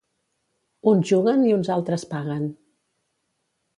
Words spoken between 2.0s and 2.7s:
paguen.